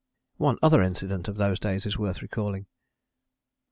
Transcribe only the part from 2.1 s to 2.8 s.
recalling.